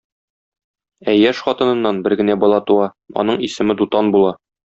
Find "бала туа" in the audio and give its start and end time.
2.45-2.89